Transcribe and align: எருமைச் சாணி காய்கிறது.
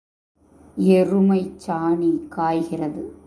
எருமைச் 0.77 1.59
சாணி 1.67 2.27
காய்கிறது. 2.29 3.03